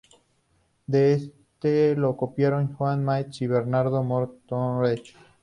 [0.87, 5.03] De este lo copiaron Joan Mates y Bernardo Martorell.